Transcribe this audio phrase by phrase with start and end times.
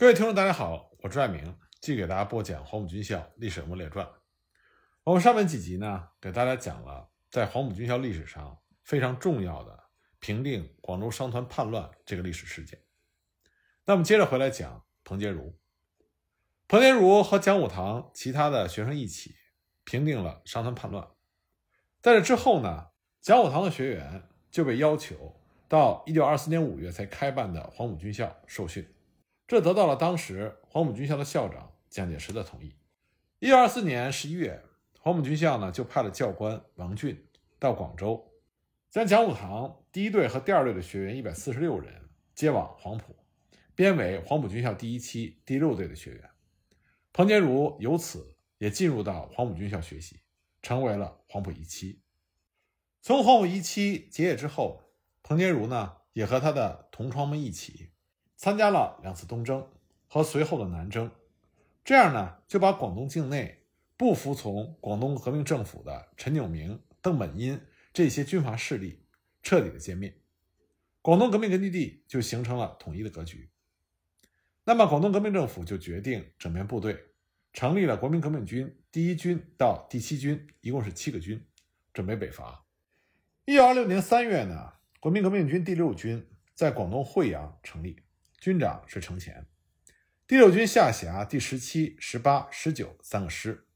[0.00, 4.10] 各位听众，大家好，我朱爱明，继续给大家播讲黄埔军校历史人物列传。
[5.04, 9.78] 我们上面几集呢，给大家讲了在黄埔军校历史上非常重要的
[10.18, 12.80] 平定广州商团叛乱这个历史事件。
[13.84, 15.54] 那么接着回来讲彭杰如。
[16.66, 19.34] 彭杰如和蒋武堂其他的学生一起
[19.84, 21.06] 平定了商团叛乱。
[22.00, 22.86] 在这之后呢，
[23.20, 25.38] 蒋武堂的学员就被要求
[25.68, 28.90] 到1924年5月才开办的黄埔军校受训。
[29.50, 32.72] 这得到了当时黄埔军校的校长蒋介石的同意。
[33.40, 34.62] 一九二四年十一月，
[35.00, 37.26] 黄埔军校呢就派了教官王俊
[37.58, 38.32] 到广州，
[38.90, 41.92] 将讲武堂第一队和第二队的学员一百四十六人
[42.32, 43.16] 接往黄埔，
[43.74, 46.30] 编为黄埔军校第一期第六队的学员。
[47.12, 50.20] 彭杰如由此也进入到黄埔军校学习，
[50.62, 52.00] 成为了黄埔一期。
[53.02, 54.94] 从黄埔一期结业之后，
[55.24, 57.90] 彭杰如呢也和他的同窗们一起。
[58.40, 59.68] 参加了两次东征
[60.08, 61.10] 和随后的南征，
[61.84, 63.64] 这样呢，就把广东境内
[63.98, 67.60] 不服从广东革命政府的陈炯明、邓本殷
[67.92, 69.04] 这些军阀势力
[69.42, 70.16] 彻底的歼灭，
[71.02, 73.50] 广东革命根据地就形成了统一的格局。
[74.64, 76.98] 那么，广东革命政府就决定整编部队，
[77.52, 81.46] 成立了国民革命军第一军到第七军，一共是七个军，
[81.92, 82.64] 准备北伐。
[83.44, 88.00] 一九二六年三月呢，国民革命军第六军在广东惠阳成立。
[88.40, 89.46] 军长是程潜，
[90.26, 93.66] 第六军下辖第十七、十八、十九三个师，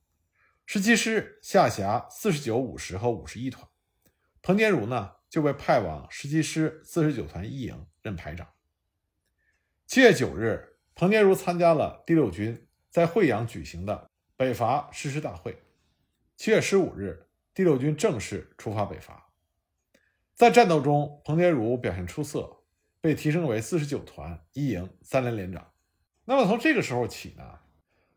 [0.64, 3.68] 十七师下辖四十九、五十和五十一团。
[4.40, 8.48] 彭坚如呢就被派往十七师四十九团一营任排长。
[9.86, 15.62] 七月九日，彭坚如参加了第六军在惠阳举行的北伐誓师大会。
[16.38, 19.30] 七月十五日，第六军正式出发北伐。
[20.34, 22.63] 在战斗中，彭坚如表现出色。
[23.04, 25.70] 被提升为四十九团一营三连连长。
[26.24, 27.58] 那么从这个时候起呢，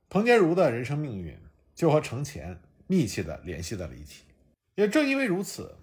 [0.07, 1.37] 彭坚如的人生命运
[1.75, 4.23] 就和程潜密切的联系在了一起。
[4.75, 5.75] 也正因为如此，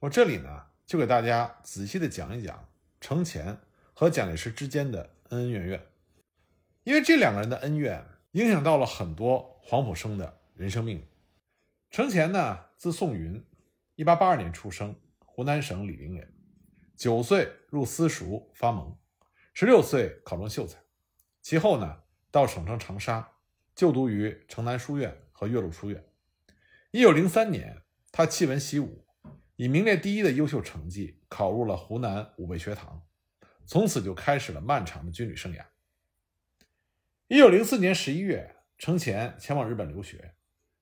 [0.00, 2.68] 我这里呢就给大家仔细的讲一讲
[3.00, 3.56] 程潜
[3.94, 5.86] 和蒋介石之间的恩恩怨怨。
[6.82, 11.04] 因为这两个人的恩怨影响到了很多黄埔生的人生命运。
[11.90, 13.40] 程潜呢，字宋云，
[13.94, 16.34] 一八八二年出生，湖南省醴陵人。
[16.98, 18.98] 九岁入私塾发蒙，
[19.54, 20.80] 十六岁考中秀才，
[21.40, 23.36] 其后呢到省城长沙
[23.72, 26.04] 就读于城南书院和岳麓书院。
[26.90, 29.06] 一九零三年，他弃文习武，
[29.54, 33.06] 以名列第一的优秀成绩考入了湖南武备学堂，
[33.64, 35.64] 从此就开始了漫长的军旅生涯。
[37.28, 40.34] 一九零四年十一月，程潜前往日本留学，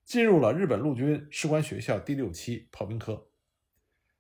[0.02, 3.28] 进入了日本陆军士官学校第六期炮兵科。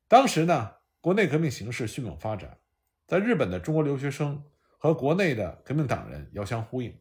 [0.06, 0.75] 当时呢。
[1.06, 2.58] 国内革命形势迅猛发展，
[3.06, 4.42] 在日本的中国留学生
[4.76, 6.98] 和国内的革命党人遥相呼应，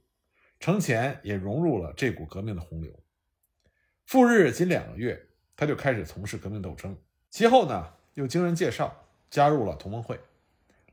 [0.60, 3.04] 程潜也融入了这股革命的洪流。
[4.06, 6.96] 赴日仅两个月，他就开始从事革命斗争。
[7.32, 10.20] 其后呢，又经人介绍加入了同盟会，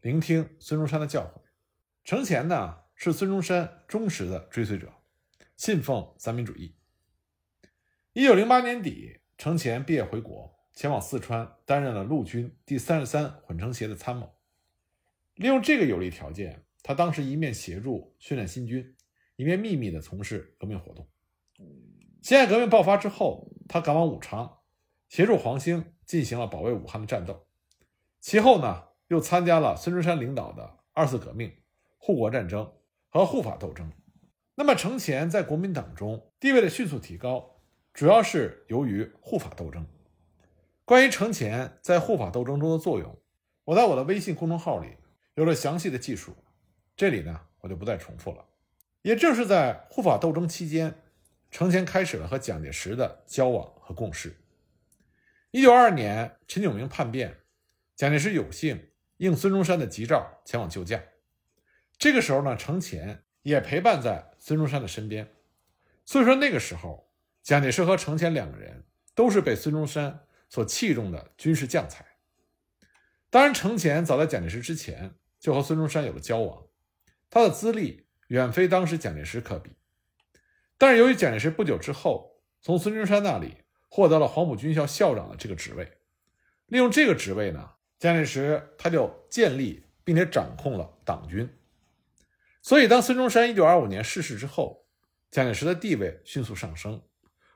[0.01, 1.43] 聆听孙中山的教诲。
[2.05, 4.91] 程潜呢是孙中山忠实的追随者，
[5.59, 6.75] 信奉三民主义。
[8.15, 10.52] 一九零八年底，程潜毕业回国。
[10.75, 14.33] 前往四川担任了陆军第三十三混成协的参谋，
[15.35, 18.97] 利用这个有利条件，他当时一面协助训练新军，
[19.37, 21.07] 一面秘密地从事革命活动。
[22.23, 24.61] 辛亥革命爆发之后，他赶往武昌，
[25.09, 27.47] 协助黄兴进行了保卫武汉的战斗。
[28.21, 31.53] 其后呢，又参加了孙中山领导的二次革命、
[31.99, 32.73] 护国战争
[33.09, 33.93] 和护法斗争。
[34.55, 37.61] 那么，程潜在国民党中地位的迅速提高，
[37.93, 39.87] 主要是由于护法斗争。
[40.93, 43.19] 关于程潜在护法斗争中的作用，
[43.65, 44.99] 我在我的微信公众号里
[45.37, 46.37] 有了详细的记述，
[46.95, 48.45] 这里呢我就不再重复了。
[49.01, 50.95] 也正是在护法斗争期间，
[51.51, 54.37] 程潜开始了和蒋介石的交往和共事。
[55.51, 57.39] 一九二二年，陈炯明叛变，
[57.97, 61.03] 蒋介石有幸应孙中山的急召前往救驾。
[61.97, 65.33] 这个时候呢，程潜也陪伴在孙中山的身边，
[66.05, 67.11] 所以说那个时候，
[67.43, 68.85] 蒋介石和程潜两个人
[69.15, 70.21] 都是被孙中山。
[70.53, 72.05] 所器重的军事将才，
[73.31, 76.67] 当然，程潜早在蒋介石之前就和孙中山有了交往，
[77.31, 79.71] 他的资历远非当时蒋介石可比。
[80.77, 85.91] 但是，由于蒋介石不久之后从孙中山那里获得了黄埔军校校长的这个职位，
[86.67, 91.49] 利用这个职位呢，蒋介石他就建立并且掌控了党军。
[92.61, 94.87] 所以，当孙中山1925年逝世之后，
[95.31, 97.03] 蒋介石的地位迅速上升，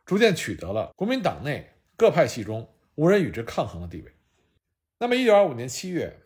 [0.06, 2.72] 逐渐取得了国民党内各派系中。
[2.96, 4.12] 无人与之抗衡的地位。
[4.98, 6.22] 那么，一九二五年七月，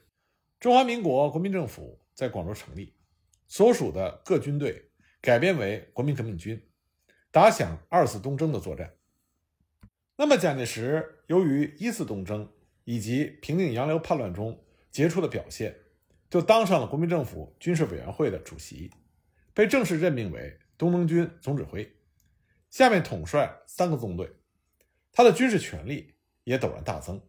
[0.58, 2.94] 中华民国国民政府在广州成立，
[3.48, 4.90] 所属的各军队
[5.20, 6.70] 改编为国民革命军，
[7.32, 8.94] 打响二次东征的作战。
[10.16, 12.52] 那么蒋介石由于一次东征
[12.84, 15.76] 以及平定杨刘叛乱中杰出的表现，
[16.28, 18.92] 就当上了国民政府军事委员会的主席，
[19.52, 21.90] 被正式任命为东征军总指挥，
[22.68, 24.30] 下面统帅三个纵队，
[25.10, 26.14] 他的军事权力
[26.50, 27.22] 也陡然大增。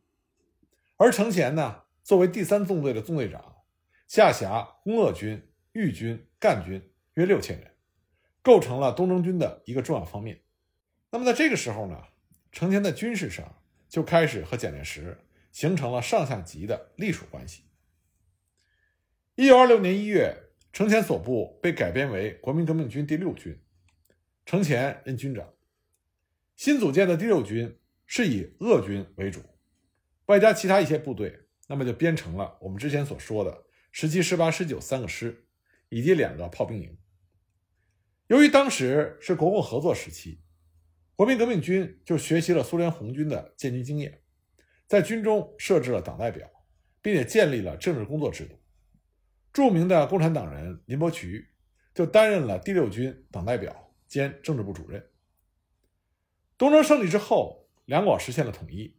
[0.97, 3.57] 而程潜呢，作为第三纵队的纵队长，
[4.07, 7.71] 下辖工鄂军、豫军、赣军约六千人，
[8.41, 10.41] 构成了东征军的一个重要方面。
[11.11, 12.03] 那么在这个时候呢？
[12.51, 15.17] 程潜在军事上就开始和蒋介石
[15.53, 17.63] 形成了上下级的隶属关系。
[19.35, 20.35] 一九二六年一月，
[20.73, 23.57] 程潜所部被改编为国民革命军第六军，
[24.45, 25.47] 程潜任军长。
[26.57, 27.79] 新组建的第六军
[28.13, 29.39] 是以鄂军为主，
[30.25, 33.63] 外加其他一些部队，那么就编成了我们之前所说的
[33.93, 35.47] 十七、十八、十九三个师，
[35.87, 36.97] 以及两个炮兵营。
[38.27, 40.43] 由于当时是国共合作时期。
[41.15, 44.21] 国民革命军就学习了苏联红军的建军经验，
[44.87, 46.49] 在军中设置了党代表，
[47.01, 48.59] 并且建立了政治工作制度。
[49.53, 51.47] 著名的共产党人林伯渠
[51.93, 55.01] 就担任了第六军党代表兼政治部主任。
[56.57, 58.95] 东征胜利之后，两广实现了统一，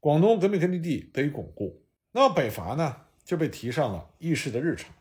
[0.00, 1.84] 广东革命根据地得以巩固。
[2.12, 4.92] 那么北伐呢，就被提上了议事的日程。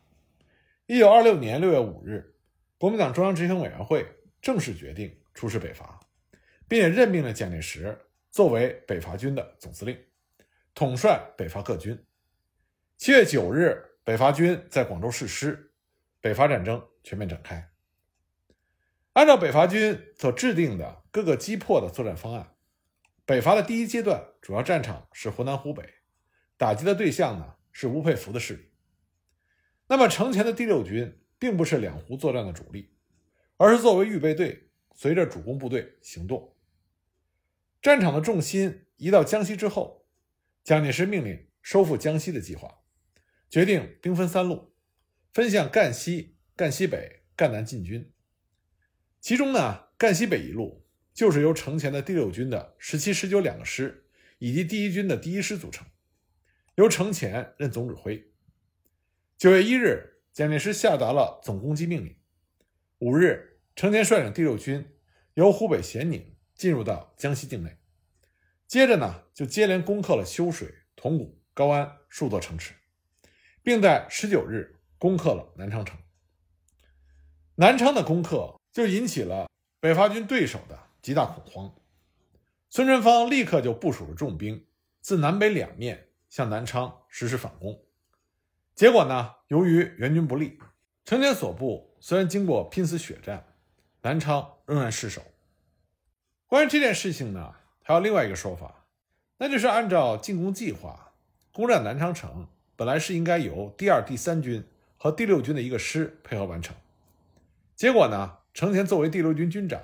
[0.85, 2.35] 一九二六年六月五日，
[2.77, 4.05] 国民党中央执行委员会
[4.41, 5.99] 正式决定出师北伐。
[6.67, 7.95] 并且任命了蒋介石
[8.31, 9.95] 作为北伐军的总司令，
[10.73, 12.03] 统帅北伐各军。
[12.97, 15.73] 七月九日，北伐军在广州誓师，
[16.19, 17.69] 北伐战争全面展开。
[19.13, 22.54] 按照北伐军所制定的各个击破的作战方案，
[23.25, 25.95] 北伐的第一阶段主要战场是湖南、湖北，
[26.57, 28.69] 打击的对象呢是吴佩孚的势力。
[29.87, 32.95] 那么，程前的第六军并不是两湖作战的主力，
[33.57, 36.55] 而是作为预备队，随着主攻部队行动。
[37.81, 40.05] 战场的重心移到江西之后，
[40.63, 42.83] 蒋介石命令收复江西的计划，
[43.49, 44.75] 决定兵分三路，
[45.33, 48.13] 分向赣西、赣西北、赣南进军。
[49.19, 50.84] 其中呢，赣西北一路
[51.15, 54.05] 就是由程潜的第六军的十七、十九两个师
[54.37, 55.87] 以及第一军的第一师组成，
[56.75, 58.31] 由程潜任总指挥。
[59.35, 62.15] 九月一日，蒋介石下达了总攻击命令。
[62.99, 64.87] 五日，程潜率领第六军
[65.33, 66.31] 由湖北咸宁。
[66.55, 67.77] 进入到江西境内，
[68.65, 72.73] 接着呢，就接连攻克了修水、铜鼓、高安数座城池，
[73.61, 75.99] 并在十九日攻克了南昌城。
[77.55, 79.49] 南昌的攻克就引起了
[79.81, 81.71] 北伐军对手的极大恐慌，
[82.67, 84.65] 孙传芳立刻就部署了重兵，
[85.01, 87.79] 自南北两面向南昌实施反攻。
[88.73, 90.57] 结果呢，由于援军不利，
[91.03, 93.45] 程潜所部虽然经过拼死血战，
[94.01, 95.21] 南昌仍然失守。
[96.47, 97.53] 关于这件事情呢，
[97.83, 98.87] 还有另外一个说法，
[99.37, 101.13] 那就是按照进攻计划，
[101.53, 104.67] 攻占南昌城本来是应该由第二、第三军
[104.97, 106.75] 和第六军的一个师配合完成。
[107.75, 109.79] 结果呢，程潜作为第六军军长，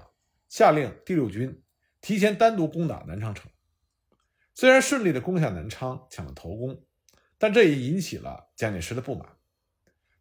[0.51, 1.63] 下令第六军
[2.01, 3.49] 提前单独攻打南昌城。
[4.53, 6.83] 虽然顺利的攻下南昌，抢了头功，
[7.37, 9.37] 但这也引起了蒋介石的不满。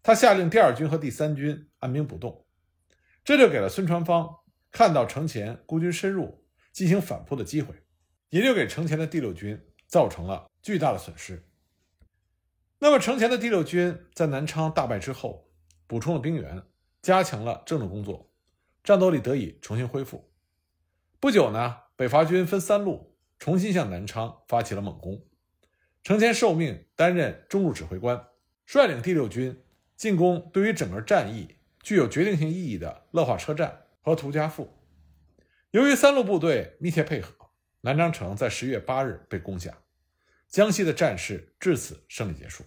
[0.05, 2.47] 他下令第二军和第三军按兵不动，
[3.25, 4.37] 这就给了孙传芳。
[4.71, 7.75] 看到程潜孤军深入进行反扑的机会，
[8.28, 11.45] 也就给程潜的第六军造成了巨大的损失。
[12.78, 15.50] 那么，程潜的第六军在南昌大败之后，
[15.88, 16.62] 补充了兵员，
[17.02, 18.33] 加强了政治工作，
[18.85, 20.29] 战斗力得以重新恢复。
[21.21, 25.23] 不久呢，北伐军分三路重新向南昌发起了猛攻。
[26.03, 28.27] 程潜受命担任中路指挥官，
[28.65, 29.62] 率领第六军
[29.97, 33.83] 进攻对于整个战役具有决定性意义的乐化车站。
[34.03, 34.67] 和涂家埠，
[35.73, 37.50] 由于三路部队密切配合，
[37.83, 39.77] 南昌城在十月八日被攻下，
[40.49, 42.65] 江西的战事至此胜利结束。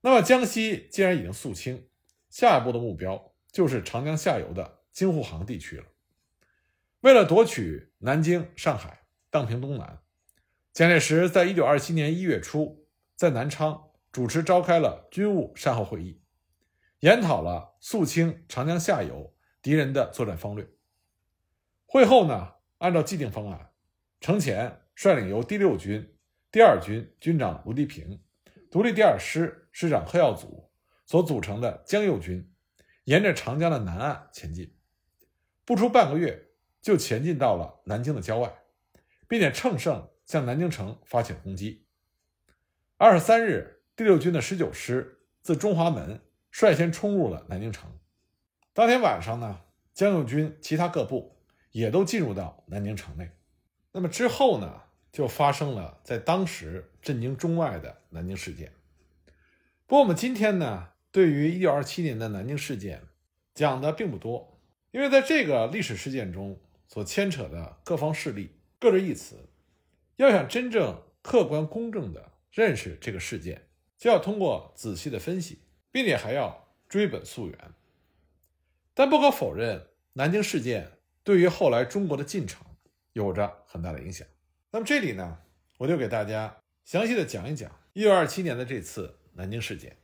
[0.00, 1.90] 那么，江西既然已经肃清，
[2.30, 5.84] 下一步的目标就是长江下游的京沪杭地区了。
[7.02, 10.00] 为了夺取南京、上海、荡平东南，
[10.72, 16.22] 蒋介石在一九二七年一月初在南昌主持召开了军务善后会议，
[17.00, 19.32] 研讨了肃清长江下游。
[19.62, 20.68] 敌人的作战方略。
[21.86, 23.70] 会后呢，按照既定方案，
[24.20, 26.16] 程潜率领由第六军
[26.50, 28.20] 第二军军长卢迪平、
[28.72, 30.68] 独立第二师师长贺耀祖
[31.06, 32.52] 所组成的江右军，
[33.04, 34.74] 沿着长江的南岸前进，
[35.64, 36.48] 不出半个月
[36.82, 38.52] 就前进到了南京的郊外，
[39.28, 41.86] 并且乘胜向南京城发起攻击。
[42.96, 46.20] 二十三日，第六军的十九师自中华门
[46.50, 47.90] 率先冲入了南京城。
[48.74, 49.60] 当天晚上呢，
[49.94, 51.36] 江右军其他各部
[51.70, 53.30] 也都进入到南京城内。
[53.92, 58.72] 那么之后呢，就发生了在当时震惊中外的南京事件。
[59.86, 63.02] 不过我们今天呢，对于1927年的南京事件
[63.54, 64.58] 讲的并不多，
[64.90, 66.58] 因为在这个历史事件中
[66.92, 69.48] 所牵扯的各方势力各执一词，
[70.16, 77.58] 要想真正客观公正的认识这个事件，就要通过仔细的分析，并且还要追本溯源。
[78.92, 82.66] 但不可否认，南京事件对于后来中国的进程。
[83.14, 84.26] 有着很大的影响。
[84.70, 85.38] 那么这里呢，
[85.76, 89.98] 我就给大家详细的讲一讲一九二七年的这次南京事件。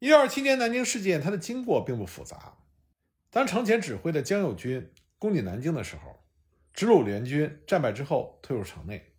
[0.00, 2.58] 一九二七年南京事件，它的经过并不复杂。
[3.30, 6.24] 当程潜指挥的江右军攻进南京的时候，
[6.72, 9.14] 直鲁联军战败之后退入城内，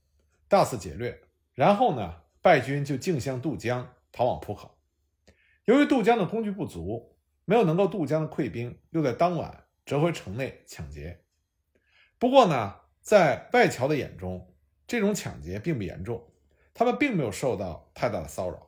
[0.48, 1.20] 大肆劫掠，
[1.54, 4.78] 然后呢，败军就径向渡江，逃往浦口。
[5.66, 11.24] 由于渡江的工具不足，没有能够渡江的溃兵，又在当晚折回城内抢劫。
[12.18, 12.76] 不过呢。
[13.00, 14.54] 在外侨的眼中，
[14.86, 16.30] 这种抢劫并不严重，
[16.74, 18.68] 他们并没有受到太大的骚扰。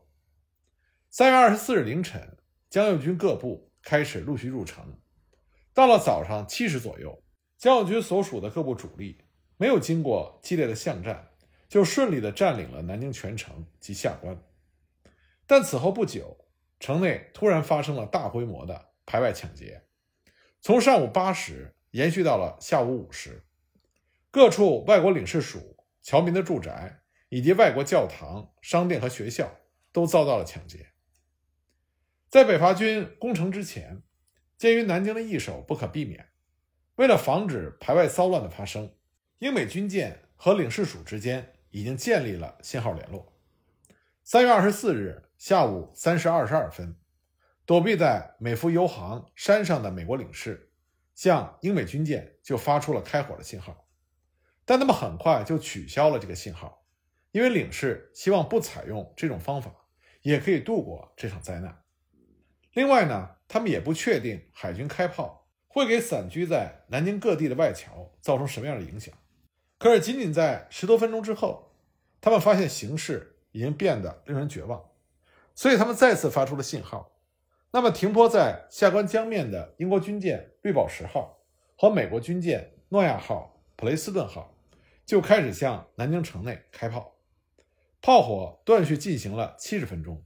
[1.09, 2.37] 三月二十四日凌晨，
[2.69, 4.97] 江右军各部开始陆续入城。
[5.79, 7.23] 到了早上七时左右，
[7.57, 9.23] 江右军所属的各部主力
[9.55, 11.29] 没有经过激烈的巷战，
[11.69, 14.37] 就顺利地占领了南京全城及下关。
[15.47, 16.35] 但此后不久，
[16.81, 19.85] 城内突然发生了大规模的排外抢劫，
[20.59, 23.45] 从上午八时延续到了下午五时。
[24.31, 29.49] 各处外国领事署、侨民的住宅以及外国教堂、商店和学校
[29.93, 30.87] 都遭到了抢劫。
[32.27, 34.03] 在北伐军攻城之前，
[34.59, 36.27] 鉴于南京的易手不可避免，
[36.95, 38.93] 为了防止排外骚乱的发生，
[39.37, 43.33] 英美军舰和领事署之间已经建立了信号联络。
[44.25, 46.93] 三月二十四日下午三时二十二分，
[47.65, 50.69] 躲避在美孚油行山上的美国领事
[51.15, 53.87] 向英美军舰就发出了开火的信号。
[54.65, 56.85] 但他们很快就取消了这个信号，
[57.31, 59.73] 因为领事希望不采用这种方法，
[60.21, 61.81] 也可以度过这场灾难。
[62.73, 69.13] 另外呢，他们也不确定海军开炮会给散居在南京各地的外侨造成什么样的影响。
[69.77, 71.71] 可是，仅仅在十多分钟之后，
[72.21, 74.83] 他们发现形势已经变得令人绝望，
[75.55, 77.11] 所以他们再次发出了信号。
[77.71, 81.39] 那么，停泊在下关江面的英国军舰“绿宝石号”
[81.77, 84.53] 和美国军舰“诺亚号”、“普雷斯顿号”。
[85.05, 87.15] 就开始向南京城内开炮，
[87.99, 90.23] 炮火断续进行了七十分钟，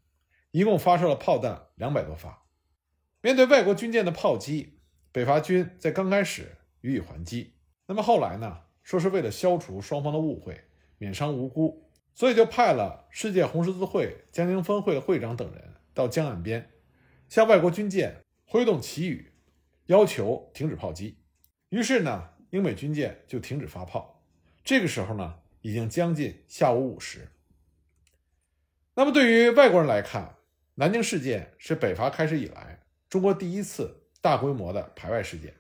[0.54, 2.46] 一共发射了炮弹两百多发。
[3.22, 4.78] 面对外国军舰的炮击，
[5.12, 7.56] 北伐军在刚开始予以还击。
[7.88, 8.62] 那么后来呢？
[8.84, 10.66] 说是为了消除双方的误会，
[10.98, 16.70] 免伤无辜，所以就派了世界红十字会江宁分会的会长等人到江岸边，
[17.30, 19.32] 向外国军舰挥动旗语，
[19.86, 21.18] 要求停止炮击。
[21.70, 24.22] 于是呢，英美军舰就停止发炮。
[24.64, 27.30] 这个时候呢，已经将近下午五时。
[28.96, 30.36] 那么，对于外国人来看，
[30.76, 35.54] 南京事件是北伐开始以来中国第一次大规模的排外事件，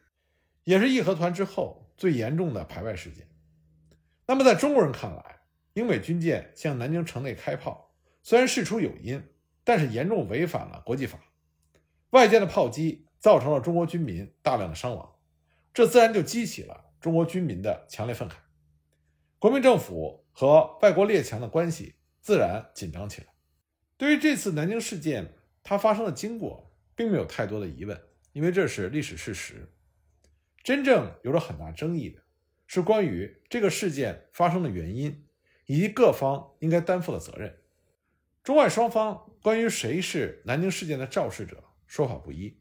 [0.64, 3.28] 也是义和团之后最严重的排外事件。
[4.26, 5.42] 那么，在中国人看来，
[5.74, 7.94] 英美军舰向南京城内开炮，
[8.24, 9.22] 虽然事出有因，
[9.64, 11.20] 但是严重违反了国际法。
[12.10, 15.14] 外舰的炮击造成了中国军民大量的伤亡，
[15.74, 18.34] 这自然就激起了中国军民的强烈愤慨。
[19.38, 23.28] 国民政府和外国列强的关系自然紧张起来。
[23.98, 28.00] 对于这次南京事件，它发生的经过并没有太多的疑问，
[28.32, 29.72] 因为这是历史事实。
[30.64, 32.22] 真正有着很大争议的
[32.68, 35.26] 是关于这个事件发生的原因，
[35.66, 37.60] 以及各方应该担负的责任。
[38.44, 42.58] 中外双方关于谁是南京事件的肇事者说法不一。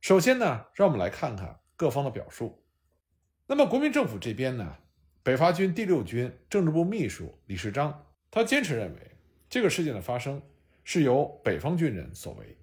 [0.00, 2.64] 首先呢，让我们来看看各方的表述。
[3.46, 4.76] 那么国民政府这边呢？
[5.22, 9.09] 北伐军第六军政治部秘书李世章，他坚持认为
[9.50, 10.40] 这个事件的发生
[10.84, 12.56] 是由北方军人所为。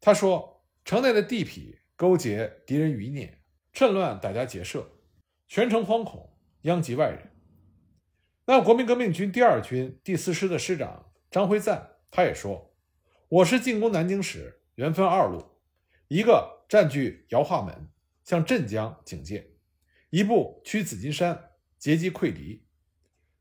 [0.00, 4.88] 他说，城内的地痞勾结敌人余孽，趁乱打家劫舍，
[5.48, 7.30] 全城惶恐，殃及外人。
[8.46, 12.76] 那国民革命军第二军第四师的师长张辉赞，他也说，
[13.28, 15.44] 我师进攻南京时，原分二路，
[16.06, 17.88] 一个占据姚化门，
[18.24, 19.50] 向镇江警戒。
[20.10, 22.66] 一部驱紫金山，截击溃敌。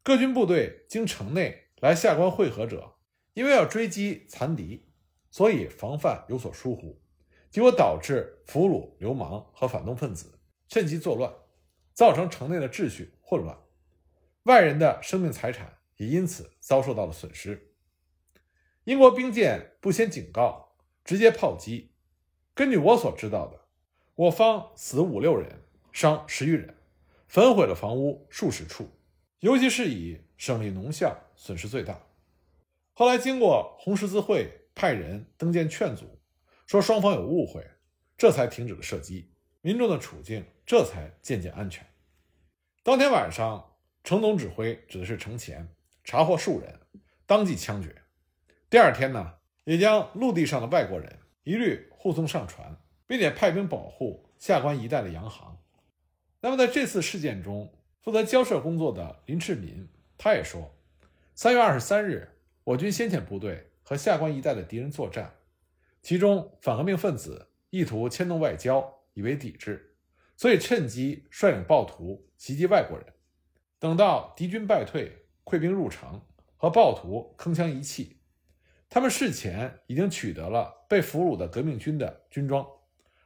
[0.04, 2.94] 各军部队经城内来下关会合者，
[3.34, 4.86] 因为要追击残敌，
[5.32, 7.02] 所以防范有所疏忽，
[7.50, 11.34] 结果导致俘虏流氓和反动分子趁机作乱，
[11.92, 13.58] 造成城内的秩序混乱，
[14.44, 17.74] 外人的生命财产也因此遭受到了损失。
[18.84, 21.90] 英国兵舰不先警告，直接炮击。
[22.54, 23.60] 根据我所知道的，
[24.14, 26.76] 我方死五六人，伤十余人，
[27.28, 28.88] 焚毁了房屋数十处，
[29.40, 32.00] 尤其是以省立农校损失最大。
[32.94, 36.06] 后来经过红十字会派人登舰劝阻，
[36.68, 37.68] 说双方有误会，
[38.16, 39.32] 这才停止了射击，
[39.62, 41.84] 民众的处境这才渐渐安全。
[42.84, 45.68] 当天晚上，程总指挥指的是程潜，
[46.04, 46.80] 查获数人，
[47.26, 48.04] 当即枪决。
[48.70, 49.34] 第二天呢，
[49.64, 55.58] 也将陆地上的外国人一律护送上船，并且派兵保护下关一带的洋行。
[56.40, 60.72] 那么在这次事件中，负责交涉工作的林志民，他也说，
[61.34, 62.30] 三月二十三日，
[62.64, 65.34] 我军先遣部队和下关一带的敌人作战，
[66.04, 69.96] 其中反革命分子意图牵动外交，以为抵制，
[70.36, 73.08] 所以趁机率领暴徒袭击外国人。
[73.80, 76.22] 等到敌军败退，溃兵入城，
[76.58, 78.20] 和暴徒铿锵一气。
[78.90, 82.68] 他们事前已经取得了被俘虏的革命军的军装，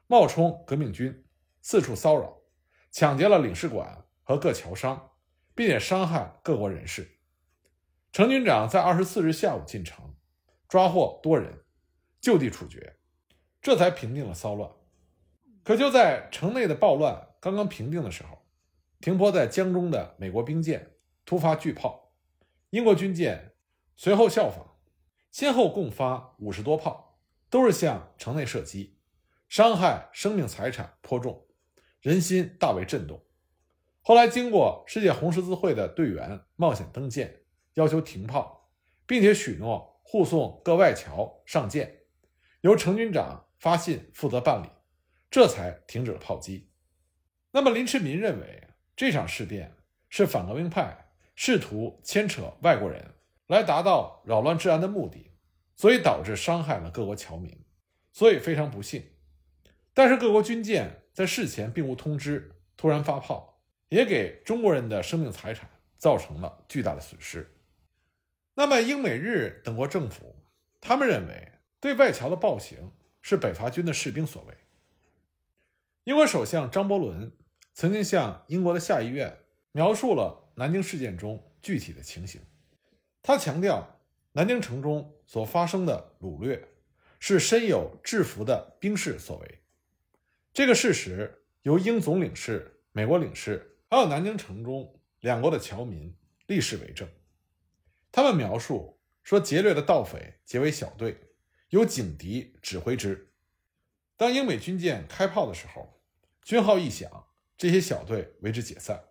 [0.05, 1.25] 冒充革命军，
[1.62, 2.38] 四处骚扰，
[2.91, 5.12] 抢劫了领事馆和各侨商，
[5.55, 7.14] 并且伤害各国人士。
[8.15, 10.15] 程军长在二十四日下午进城，
[10.69, 11.65] 抓获多人，
[12.22, 12.95] 就地处决，
[13.62, 14.72] 这才平定了骚乱。
[15.65, 18.45] 可就在城内的暴乱刚刚平定的时候，
[19.01, 20.93] 停泊在江中的美国兵舰
[21.25, 22.13] 突发巨炮，
[22.69, 23.51] 英国军舰
[23.98, 24.77] 随后效仿。
[25.29, 27.19] 先后共发五十多炮，
[27.50, 28.98] 都是向城内射击，
[29.50, 31.45] 伤害生命财产颇重，
[32.00, 33.22] 人心大为震动。
[34.01, 37.41] 后来经过世界红十字会的队员冒险登舰，
[37.75, 38.72] 要求停炮，
[39.05, 42.00] 并且许诺护送各外侨上舰，
[42.60, 44.67] 由程军长发信负责办理，
[45.32, 46.72] 这才停止了炮击。
[47.51, 48.67] 那么林世民认为
[48.98, 49.77] 这场事变
[50.10, 53.13] 是反革命派试图牵扯外国人。
[53.48, 55.29] 来达到扰乱治安的目的，
[55.75, 57.63] 所以导致伤害了各国侨民，
[58.12, 59.05] 所以非常不幸。
[59.94, 67.54] 但是各国军舰在事前并无通知，突然发炮，也给中国人的生命财产造成了巨大的损失。
[68.55, 70.35] 那么英美日等国政府，
[70.81, 72.91] 他们认为对外侨的暴行
[73.22, 74.53] 是北伐军的士兵所为。
[76.05, 77.31] 英国首相张伯伦
[77.74, 79.37] 曾经向英国的下议院
[79.72, 82.39] 描述了南京事件中具体的情形。
[83.22, 84.00] 他强调，
[84.31, 86.65] 南京城中所发生的掳掠
[87.20, 89.59] 是身有制服的兵士所为。
[90.53, 96.15] 这个事实由英总领事、美国领事，还有南京城中两国的侨民
[96.48, 97.09] 立誓为证。
[98.16, 101.20] 他们描述说，劫掠的盗匪结为小队，
[101.72, 103.34] 由警笛指挥之。
[104.16, 106.00] 当英美军舰开炮的时候，
[106.42, 109.04] 军号一响，这些小队为之解散。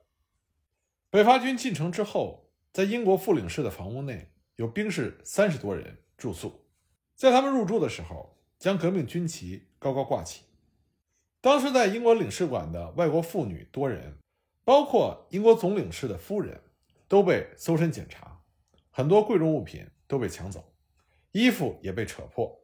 [1.10, 2.50] 北伐军进城之后。
[2.72, 6.66] 在英国副领事的房屋内有兵士三十多人住宿，
[7.14, 10.42] 在他们入住的时候，将革命军旗高高挂起。
[11.40, 14.18] 当时在英国领事馆的外国妇女多人，
[14.64, 16.62] 包括英国总领事的夫人，
[17.06, 18.33] 都被搜身检查，
[18.96, 20.72] 很多贵重物品都被抢走，
[21.32, 22.60] 衣服也被扯破，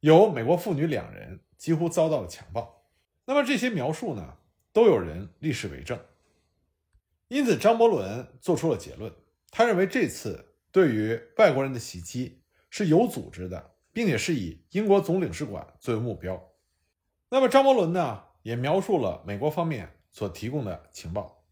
[0.00, 2.86] 有美国妇女两人几乎遭到了强暴。
[3.26, 4.38] 那么这些描述呢，
[4.72, 6.00] 都有人立誓为证，
[7.28, 9.12] 因此张伯伦做出了结论。
[9.50, 16.42] 他认为这次对于外国人的袭击是有组织的，并且是以英国总领事馆作为目标。
[17.28, 21.44] 那么张伯伦呢，也描述了美国方面所提供的情报，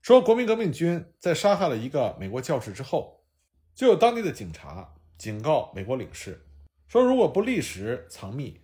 [0.00, 3.15] 说国民革命军在杀害了一个美国教士之后，
[3.76, 6.46] 就有当地的警察警告美国领事，
[6.88, 8.54] 说如果不立时藏匿，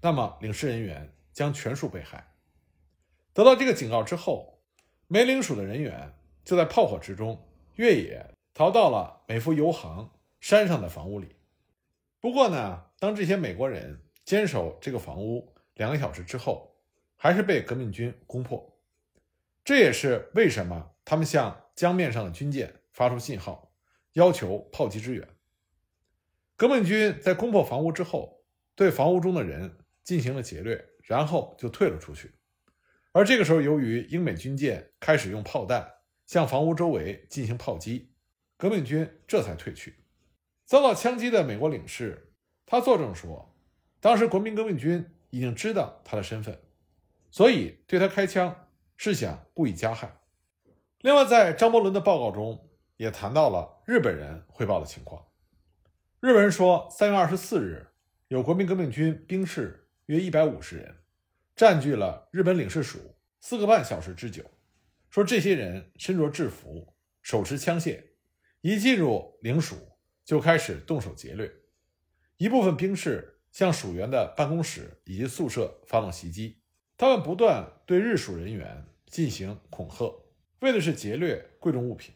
[0.00, 2.32] 那么领事人员将全数被害。
[3.34, 4.62] 得到这个警告之后，
[5.08, 7.46] 美领署的人员就在炮火之中。
[7.76, 11.36] 越野逃到了美孚油行山上的房屋里。
[12.20, 16.76] 不过呢，当这些美国人坚守这个房屋两个小时之后，
[17.16, 18.78] 还是被革命军攻破。
[19.64, 23.71] 这也是为什么他们向江面上的军舰发出信号，
[24.12, 25.28] 要求炮击支援。
[26.56, 28.44] 革命军在攻破房屋之后，
[28.74, 32.32] 对房屋中的人进行了劫掠，然后就退了出去。
[33.12, 35.90] 而这个时候，由于英美军舰开始用炮弹。
[36.24, 38.14] 向房屋周围进行炮击，
[38.56, 39.96] 革命军这才退去。
[40.64, 42.32] 遭到枪击的美国领事，
[42.64, 43.54] 他作证说，
[44.00, 46.58] 当时国民革命军已经知道他的身份，
[47.30, 50.20] 所以对他开枪是想故意加害。
[51.00, 52.70] 另外，在张伯伦的报告中
[53.02, 55.26] 也谈到了日本人汇报的情况。
[56.20, 57.88] 日本人说，三月二十四日，
[58.28, 60.98] 有国民革命军兵士约一百五十人，
[61.56, 64.48] 占据了日本领事署四个半小时之久。
[65.10, 68.00] 说这些人身着制服，手持枪械，
[68.60, 69.74] 一进入领署
[70.24, 71.52] 就开始动手劫掠。
[72.36, 76.62] 一部分兵士向署员的办公室以及宿舍发动袭击，
[76.96, 80.24] 他们不断对日属人员进行恐吓，
[80.60, 82.14] 为的是劫掠贵重物品。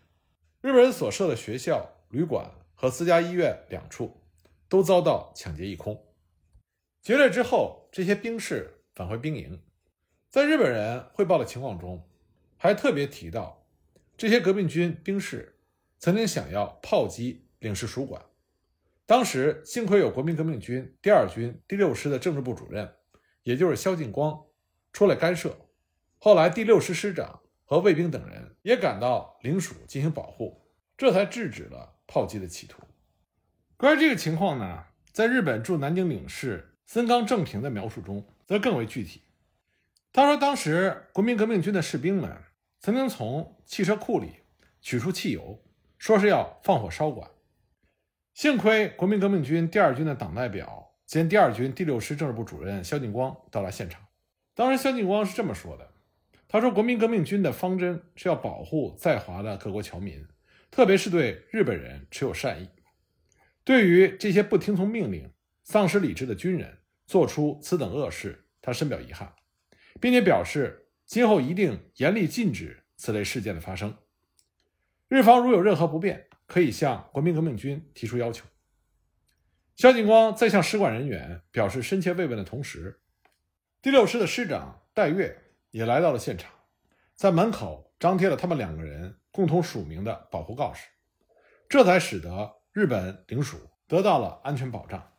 [0.67, 4.21] 日本人所设的学校、旅馆和私家医院两处
[4.69, 6.05] 都遭到抢劫一空。
[7.01, 9.63] 劫掠之后，这些兵士返回兵营，
[10.29, 12.11] 在日本人汇报的情况中，
[12.57, 13.65] 还特别提到
[14.17, 15.57] 这些革命军兵士
[16.01, 18.21] 曾经想要炮击领事属馆。
[19.07, 22.93] 当时幸亏有国民革命军第二军第六师的政治部主任，
[23.45, 24.47] 也就是萧劲光
[24.93, 25.57] 出来干涉。
[26.19, 30.63] 后来第六师师长和卫兵等人也赶到领署进行保护，
[30.97, 32.81] 这才制止了炮击的企图。
[33.77, 39.21] 关于这个情况呢，在日本驻南京领事森冈正平的描述中则更为具体。
[40.13, 42.39] 他说，当时国民革命军的士兵们
[42.79, 44.37] 曾经从汽车库里
[44.81, 45.61] 取出汽油，
[45.99, 47.29] 说是要放火烧馆。
[48.33, 54.07] 幸亏国民革命军第二军的党代表兼第二军第六师政治部主任萧劲光到达现场。
[54.55, 55.91] 当时萧劲光是这么说的
[56.57, 60.27] ：“他说，国民革命军的方针是要保护在华的各国侨民，
[60.71, 62.69] 特别是对日本人持有善意。
[63.63, 65.31] 对于这些不听从命令、
[65.65, 69.35] 丧失理智的军人做出此等恶事，他深表遗憾，
[70.01, 73.95] 并且表示今后一定严厉禁止此类事件的发生。
[75.09, 78.47] 日方如有任何不便。”可以向国民革命军提出要求。
[79.75, 83.01] 萧劲光在向使馆人员表示深切慰问的同时，
[83.83, 85.46] 第六师的师长戴月
[85.77, 86.51] 也来到了现场，
[87.15, 90.89] 在门口张贴了他们两个人共同署名的保护告示，
[91.69, 95.13] 这才使得日本领署得到了安全保障。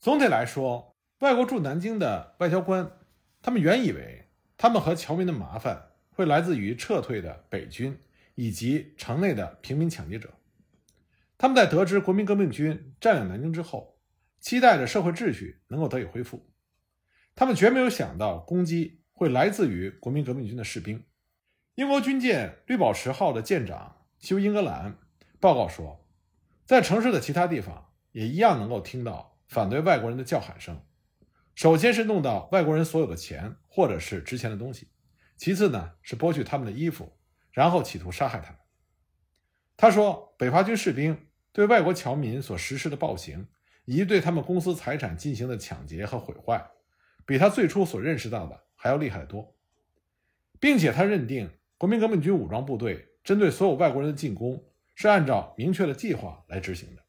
[0.00, 2.98] 总体来说，外国驻南京的外交官，
[3.40, 7.96] 他们原以为他们和侨民的麻烦会来自于撤退的北军。
[8.36, 10.32] 以及城内的平民抢劫者，
[11.36, 13.98] 他们在得知国民革命军占领南京之后，
[14.40, 16.50] 期待着社会秩序能够得以恢复。
[17.34, 21.04] 他们绝没有想到攻击会来自于国民革命军的士兵。
[21.74, 24.96] 英国军舰“绿宝石号”的舰长休·英格兰
[25.38, 26.08] 报告说，
[26.64, 30.82] 在城市的其他地方也一样能够听到反对外国人的叫喊声。
[31.54, 34.88] 首先是弄到外国人所有的钱或者是值钱的东西，
[35.36, 37.12] 其次呢是剥去他们的衣服。
[37.52, 38.58] 然后企图杀害他们。
[39.76, 43.48] 他说：“北伐军士兵对外国侨民所实施的暴行，
[43.84, 46.70] 以及对他们公司财产进行的抢劫和毁坏，
[47.26, 49.54] 比他最初所认识到的还要厉害得多。
[50.58, 54.64] 并且他认定，国民革命军武装部队针对所有外国人的进攻
[54.94, 57.02] 是按照明确的计划来执行的。”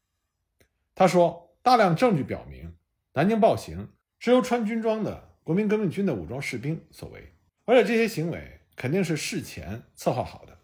[0.94, 2.76] 他说：“大量证据表明，
[3.14, 10.58] 南京暴行是由穿军装的国民革命军的武装士兵所为，而且这些行为。”肯定是事前策划好的，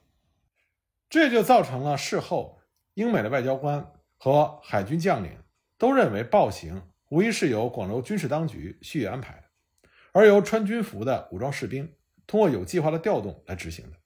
[1.11, 2.59] 这就造成了事后
[2.95, 5.31] 英美的外交官和海军将领
[5.77, 9.45] 都认为暴行无疑是由广州军事当局蓄意安排的，
[10.19, 11.95] 而由穿军服的武装士兵
[12.27, 13.97] 通过有计划的调动来执行的，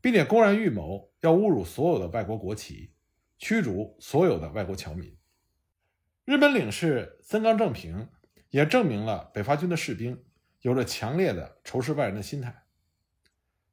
[0.00, 2.92] 并且公然预谋要侮辱所有的外国国旗，
[3.36, 5.18] 驱逐所有的外国侨民。
[6.24, 8.10] 日本领事森冈正平
[8.50, 10.22] 也证明了北伐军的士兵
[10.60, 12.62] 有着强烈的仇视外人的心态。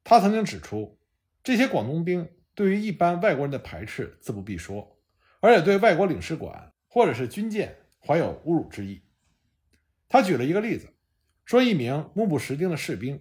[0.02, 0.98] 他曾经指出，
[1.44, 4.98] 这些广东兵对于一般外国人的排斥自不必说，
[5.38, 9.04] 而且对外国领事馆或者是军舰怀有侮辱之意。
[10.08, 10.92] 他举了一个例子，
[11.48, 13.18] 说一名目不识丁的士兵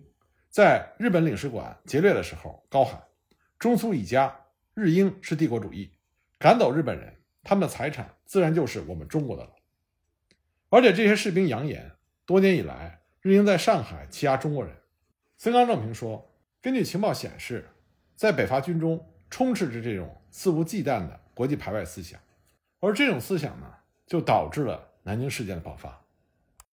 [0.49, 3.01] 在日本领事馆劫掠的时候，高喊
[3.57, 4.37] “中苏一家，
[4.73, 5.93] 日英是帝国主义”，
[6.37, 9.51] 赶走日本人，他们的财产自然就是我们中国的了。
[10.67, 11.89] 而且这些士兵扬言，
[12.25, 14.75] 多年以来日英在上海欺压中国人。
[15.37, 16.29] 森冈正平说。
[16.59, 17.69] 根据情报显示，
[18.17, 22.19] 在北伐军中充斥着这种肆无忌惮的国际排外思想，
[22.81, 23.73] 而这种思想呢，
[24.05, 26.03] 就导致了南京事件的爆发。